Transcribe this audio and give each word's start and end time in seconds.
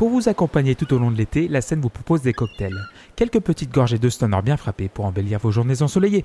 Pour 0.00 0.08
vous 0.08 0.30
accompagner 0.30 0.74
tout 0.76 0.94
au 0.94 0.98
long 0.98 1.10
de 1.10 1.16
l'été, 1.18 1.46
la 1.46 1.60
scène 1.60 1.82
vous 1.82 1.90
propose 1.90 2.22
des 2.22 2.32
cocktails. 2.32 2.86
Quelques 3.16 3.40
petites 3.40 3.70
gorgées 3.70 3.98
de 3.98 4.08
stoner 4.08 4.40
bien 4.40 4.56
frappées 4.56 4.88
pour 4.88 5.04
embellir 5.04 5.38
vos 5.38 5.50
journées 5.50 5.82
ensoleillées. 5.82 6.24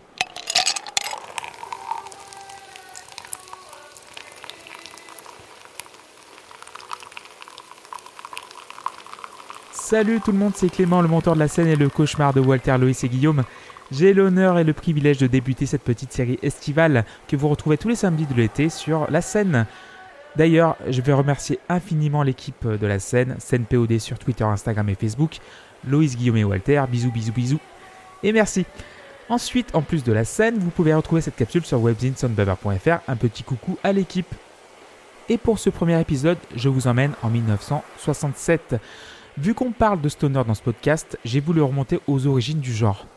Salut 9.73 10.21
tout 10.23 10.32
le 10.32 10.37
monde, 10.37 10.54
c'est 10.55 10.69
Clément, 10.69 11.01
le 11.01 11.10
monteur 11.10 11.33
de 11.33 11.39
la 11.39 11.50
scène 11.50 11.68
et 11.68 11.75
le 11.75 11.89
cauchemar 11.89 12.33
de 12.33 12.39
Walter, 12.39 12.78
Loïs 12.78 13.04
et 13.04 13.10
Guillaume. 13.10 13.43
J'ai 13.92 14.14
l'honneur 14.14 14.57
et 14.57 14.64
le 14.64 14.71
privilège 14.71 15.18
de 15.18 15.28
débuter 15.28 15.65
cette 15.65 15.83
petite 15.83 16.14
série 16.14 16.39
estivale 16.42 17.04
que 17.28 17.36
vous 17.36 17.50
retrouvez 17.50 17.78
tous 17.78 17.89
les 17.89 17.96
samedis 17.96 18.25
de 18.25 18.36
l'été 18.36 18.69
sur 18.69 19.11
la 19.11 19.19
scène. 19.19 19.68
D'ailleurs, 20.38 20.75
je 20.88 21.02
vais 21.02 21.14
remercier 21.14 21.60
infiniment 21.70 22.24
l'équipe 22.24 22.68
de 22.68 22.88
la 22.88 23.00
scène, 23.00 23.36
scène 23.39 23.66
POD 23.66 24.00
sur 24.00 24.20
Twitter, 24.20 24.44
Instagram 24.44 24.89
et 24.89 24.96
Facebook, 24.96 25.38
Loïs, 25.88 26.18
Guillaume 26.18 26.38
et 26.38 26.44
Walter, 26.44 26.84
bisous, 26.89 27.11
bisous, 27.11 27.32
bisous, 27.32 27.60
et 28.24 28.32
merci. 28.32 28.66
Ensuite, 29.30 29.74
en 29.74 29.82
plus 29.82 30.04
de 30.04 30.11
la 30.11 30.24
scène, 30.24 30.58
vous 30.58 30.70
pouvez 30.70 30.94
retrouver 30.94 31.21
cette 31.21 31.36
capsule 31.36 31.66
sur 31.66 31.82
webzinsoundbubber.fr, 31.82 33.00
un 33.08 33.16
petit 33.16 33.44
coucou 33.44 33.78
à 33.84 33.92
l'équipe. 33.92 34.34
Et 35.30 35.38
pour 35.38 35.58
ce 35.58 35.70
premier 35.70 36.00
épisode, 36.00 36.38
je 36.56 36.70
vous 36.70 36.88
emmène 36.88 37.14
en 37.23 37.30
1967. 37.30 38.75
Vu 39.38 39.53
qu'on 39.53 39.72
parle 39.72 40.02
de 40.02 40.09
stoner 40.09 40.44
dans 40.45 40.53
ce 40.53 40.61
podcast, 40.61 41.17
j'ai 41.25 41.39
voulu 41.39 41.61
remonter 41.61 42.00
aux 42.08 42.28
origines 42.28 42.59
du 42.59 42.73
genre. 42.73 43.08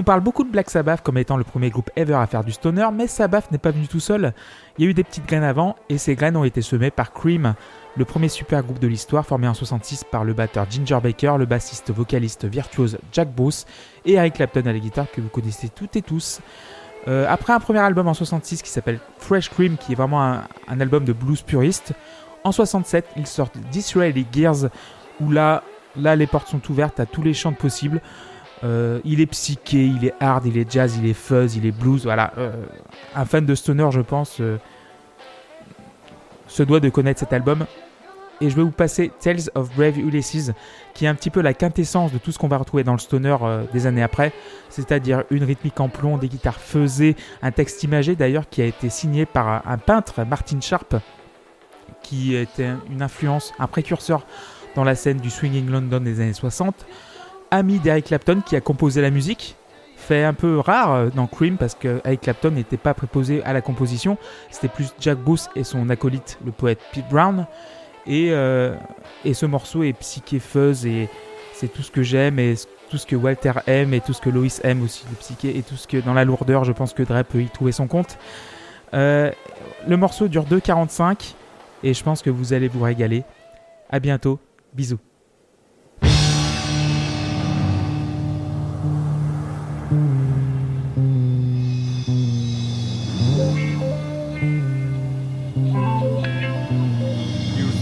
On 0.00 0.04
parle 0.04 0.20
beaucoup 0.20 0.44
de 0.44 0.48
Black 0.48 0.70
Sabbath 0.70 1.02
comme 1.02 1.18
étant 1.18 1.36
le 1.36 1.42
premier 1.42 1.70
groupe 1.70 1.90
ever 1.96 2.14
à 2.14 2.28
faire 2.28 2.44
du 2.44 2.52
stoner, 2.52 2.86
mais 2.94 3.08
Sabbath 3.08 3.50
n'est 3.50 3.58
pas 3.58 3.72
venu 3.72 3.88
tout 3.88 3.98
seul. 3.98 4.32
Il 4.78 4.84
y 4.84 4.86
a 4.86 4.90
eu 4.92 4.94
des 4.94 5.02
petites 5.02 5.26
graines 5.26 5.42
avant, 5.42 5.74
et 5.88 5.98
ces 5.98 6.14
graines 6.14 6.36
ont 6.36 6.44
été 6.44 6.62
semées 6.62 6.92
par 6.92 7.12
Cream, 7.12 7.54
le 7.96 8.04
premier 8.04 8.28
super 8.28 8.62
groupe 8.62 8.78
de 8.78 8.86
l'histoire 8.86 9.26
formé 9.26 9.48
en 9.48 9.54
66 9.54 10.04
par 10.04 10.22
le 10.22 10.34
batteur 10.34 10.70
Ginger 10.70 11.00
Baker, 11.02 11.34
le 11.36 11.46
bassiste 11.46 11.90
vocaliste 11.90 12.44
virtuose 12.44 12.98
Jack 13.10 13.34
Bruce 13.34 13.66
et 14.04 14.12
Eric 14.12 14.34
Clapton 14.34 14.66
à 14.66 14.72
la 14.72 14.78
guitare 14.78 15.10
que 15.10 15.20
vous 15.20 15.30
connaissez 15.30 15.68
toutes 15.68 15.96
et 15.96 16.02
tous. 16.02 16.42
Euh, 17.08 17.26
après 17.28 17.52
un 17.52 17.58
premier 17.58 17.80
album 17.80 18.06
en 18.06 18.14
66 18.14 18.62
qui 18.62 18.70
s'appelle 18.70 19.00
Fresh 19.18 19.50
Cream, 19.50 19.76
qui 19.76 19.94
est 19.94 19.96
vraiment 19.96 20.22
un, 20.22 20.80
album 20.80 21.04
de 21.06 21.12
blues 21.12 21.42
puriste, 21.42 21.92
en 22.44 22.52
67 22.52 23.04
ils 23.16 23.26
sortent 23.26 23.58
Disraeli 23.72 24.28
Gears, 24.32 24.70
où 25.20 25.32
là, 25.32 25.64
là 25.96 26.14
les 26.14 26.28
portes 26.28 26.46
sont 26.46 26.62
ouvertes 26.70 27.00
à 27.00 27.06
tous 27.06 27.22
les 27.22 27.34
chants 27.34 27.52
possibles. 27.52 28.00
Euh, 28.64 29.00
il 29.04 29.20
est 29.20 29.26
psyché, 29.26 29.84
il 29.84 30.04
est 30.04 30.14
hard, 30.20 30.46
il 30.46 30.58
est 30.58 30.70
jazz, 30.70 30.96
il 30.96 31.08
est 31.08 31.14
fuzz, 31.14 31.56
il 31.56 31.66
est 31.66 31.72
blues. 31.72 32.04
Voilà, 32.04 32.32
euh, 32.38 32.52
un 33.14 33.24
fan 33.24 33.44
de 33.46 33.54
stoner, 33.54 33.88
je 33.90 34.00
pense, 34.00 34.38
euh, 34.40 34.58
se 36.46 36.62
doit 36.62 36.80
de 36.80 36.88
connaître 36.88 37.20
cet 37.20 37.32
album. 37.32 37.66
Et 38.40 38.50
je 38.50 38.56
vais 38.56 38.62
vous 38.62 38.70
passer 38.70 39.10
Tales 39.20 39.50
of 39.56 39.74
Brave 39.74 39.98
Ulysses, 39.98 40.52
qui 40.94 41.06
est 41.06 41.08
un 41.08 41.16
petit 41.16 41.30
peu 41.30 41.40
la 41.40 41.54
quintessence 41.54 42.12
de 42.12 42.18
tout 42.18 42.30
ce 42.30 42.38
qu'on 42.38 42.46
va 42.46 42.56
retrouver 42.56 42.84
dans 42.84 42.92
le 42.92 42.98
stoner 42.98 43.36
des 43.72 43.86
années 43.88 44.02
après, 44.02 44.32
c'est-à-dire 44.68 45.24
une 45.32 45.42
rythmique 45.42 45.80
en 45.80 45.88
plomb, 45.88 46.18
des 46.18 46.28
guitares 46.28 46.60
fuzzées, 46.60 47.16
un 47.42 47.50
texte 47.50 47.82
imagé 47.82 48.14
d'ailleurs 48.14 48.48
qui 48.48 48.62
a 48.62 48.64
été 48.64 48.90
signé 48.90 49.26
par 49.26 49.66
un 49.66 49.76
peintre, 49.76 50.22
Martin 50.22 50.60
Sharp, 50.60 50.94
qui 52.00 52.36
était 52.36 52.70
une 52.88 53.02
influence, 53.02 53.52
un 53.58 53.66
précurseur 53.66 54.24
dans 54.76 54.84
la 54.84 54.94
scène 54.94 55.18
du 55.18 55.30
swinging 55.30 55.68
London 55.68 55.98
des 55.98 56.20
années 56.20 56.32
60 56.32 56.86
ami 57.50 57.78
d'Eric 57.78 58.06
Clapton 58.06 58.40
qui 58.44 58.56
a 58.56 58.60
composé 58.60 59.00
la 59.00 59.10
musique. 59.10 59.56
Fait 59.96 60.24
un 60.24 60.32
peu 60.32 60.58
rare 60.58 60.94
euh, 60.94 61.08
dans 61.14 61.26
Cream 61.26 61.56
parce 61.56 61.74
que 61.74 62.00
Eric 62.04 62.22
Clapton 62.22 62.50
n'était 62.52 62.76
pas 62.76 62.94
préposé 62.94 63.42
à 63.44 63.52
la 63.52 63.60
composition. 63.60 64.16
C'était 64.50 64.68
plus 64.68 64.92
Jack 65.00 65.18
Bruce 65.18 65.48
et 65.56 65.64
son 65.64 65.90
acolyte, 65.90 66.38
le 66.44 66.52
poète 66.52 66.78
Pete 66.92 67.08
Brown. 67.10 67.46
Et, 68.06 68.28
euh, 68.30 68.74
et 69.24 69.34
ce 69.34 69.44
morceau 69.44 69.82
est 69.82 69.92
psyché 69.92 70.38
fuzz 70.38 70.86
et 70.86 71.08
c'est 71.52 71.68
tout 71.68 71.82
ce 71.82 71.90
que 71.90 72.02
j'aime 72.02 72.38
et 72.38 72.54
tout 72.88 72.98
ce 72.98 73.06
que 73.06 73.16
Walter 73.16 73.52
aime 73.66 73.92
et 73.92 74.00
tout 74.00 74.12
ce 74.12 74.20
que 74.20 74.30
Lois 74.30 74.60
aime 74.62 74.82
aussi, 74.82 75.04
le 75.10 75.16
psyché 75.16 75.58
et 75.58 75.62
tout 75.62 75.76
ce 75.76 75.86
que 75.86 75.98
dans 75.98 76.14
la 76.14 76.24
lourdeur, 76.24 76.64
je 76.64 76.72
pense 76.72 76.94
que 76.94 77.02
Dre 77.02 77.22
peut 77.24 77.42
y 77.42 77.48
trouver 77.48 77.72
son 77.72 77.86
compte. 77.86 78.18
Euh, 78.94 79.30
le 79.86 79.96
morceau 79.96 80.28
dure 80.28 80.44
2,45 80.44 81.34
et 81.82 81.94
je 81.94 82.02
pense 82.02 82.22
que 82.22 82.30
vous 82.30 82.52
allez 82.52 82.68
vous 82.68 82.82
régaler. 82.82 83.24
À 83.90 84.00
bientôt, 84.00 84.38
bisous. 84.72 84.98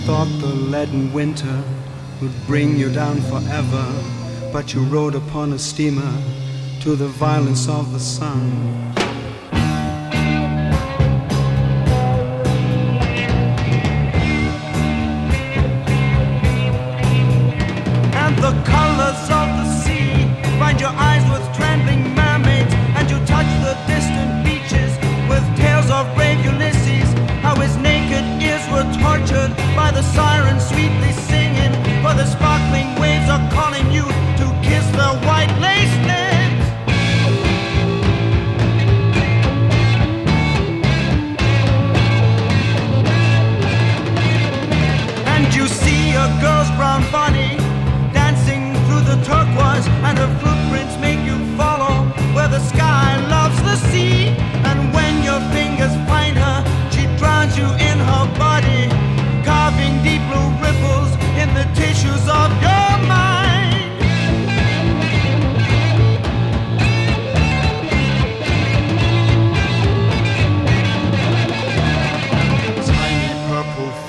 Thought 0.06 0.28
the 0.38 0.46
leaden 0.46 1.12
winter 1.12 1.64
would 2.22 2.30
bring 2.46 2.76
you 2.76 2.88
down 2.92 3.20
forever, 3.22 3.92
but 4.52 4.72
you 4.72 4.80
rode 4.84 5.16
upon 5.16 5.52
a 5.52 5.58
steamer 5.58 6.12
to 6.80 6.94
the 6.94 7.08
violence 7.08 7.68
of 7.68 7.92
the 7.92 7.98
sun. 7.98 8.40
And 18.14 18.36
the 18.38 18.52
colors 18.64 19.35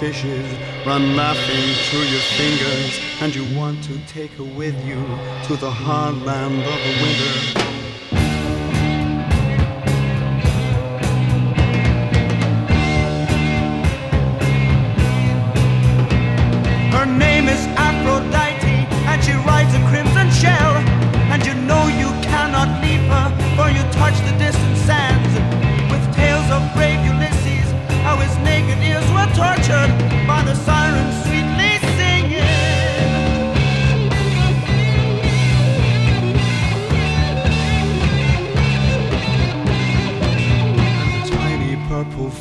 fishes 0.07 0.57
run 0.85 1.17
laughing 1.17 1.67
through 1.89 2.07
your 2.13 2.21
fingers, 2.39 2.97
and 3.19 3.35
you 3.35 3.43
want 3.57 3.83
to 3.83 3.97
take 4.07 4.31
her 4.31 4.43
with 4.43 4.75
you 4.85 4.95
to 5.43 5.57
the 5.57 5.69
hard 5.69 6.15
land 6.23 6.61
of 6.61 6.79
the 6.85 6.93
winter. 7.03 7.86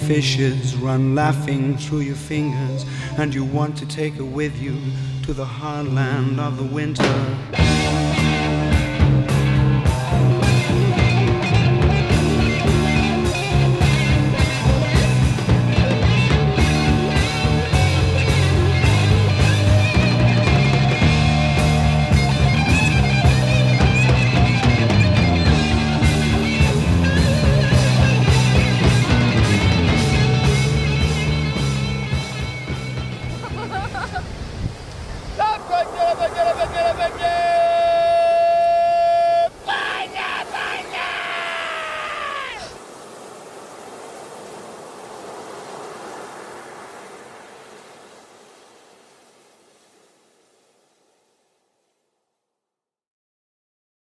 Fishes 0.06 0.76
run 0.76 1.16
laughing 1.16 1.76
through 1.76 1.98
your 1.98 2.14
fingers, 2.14 2.86
and 3.18 3.34
you 3.34 3.44
want 3.44 3.76
to 3.76 3.86
take 3.86 4.14
her 4.14 4.24
with 4.24 4.56
you 4.56 4.80
to 5.24 5.32
the 5.32 5.44
hard 5.44 5.92
land 5.92 6.38
of 6.38 6.56
the 6.58 6.64
winter. 6.64 7.75